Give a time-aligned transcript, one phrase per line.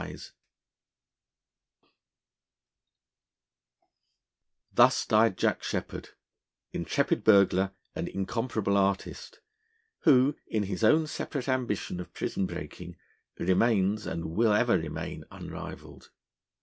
[4.73, 6.09] Thus died Jack Sheppard;
[6.73, 9.41] intrepid burglar and incomparable artist,
[9.99, 12.97] who, in his own separate ambition of prison breaking,
[13.37, 16.09] remains, and will ever remain, unrivalled.